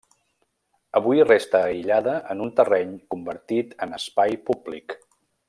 [0.99, 4.99] Avui resta aïllada en un terreny convertit en espai públic.